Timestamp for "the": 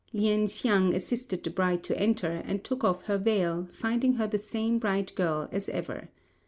1.43-1.51, 4.25-4.39